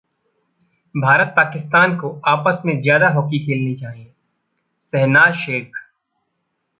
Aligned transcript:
भारत-पाकिस्तान 0.95 1.95
को 1.97 2.09
आपस 2.27 2.61
में 2.65 2.81
ज्यादा 2.81 3.09
हॉकी 3.09 3.39
खेलनी 3.39 3.75
चाहिए: 3.75 4.11
शहनाज 4.93 5.35
शेख 5.35 5.77